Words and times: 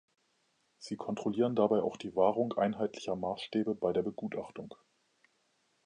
Sie 0.79 0.95
kontrollieren 0.97 1.55
dabei 1.55 1.83
auch 1.83 1.95
die 1.95 2.15
Wahrung 2.15 2.53
einheitlicher 2.53 3.15
Maßstäbe 3.15 3.75
bei 3.75 3.93
der 3.93 4.01
Begutachtung. 4.01 4.73